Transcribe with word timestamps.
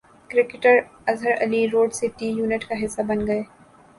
cricketer 0.29 0.77
Azhar 1.07 1.43
Ali 1.43 1.61
road 1.69 1.93
safety 1.93 2.29
unit 2.29 2.63
کا 2.69 2.75
حصہ 2.83 3.01
بن 3.07 3.25
گئے 3.27 3.41